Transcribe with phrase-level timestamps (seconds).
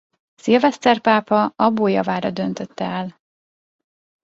[0.35, 3.19] Szilveszter pápa Abbo javára döntötte el.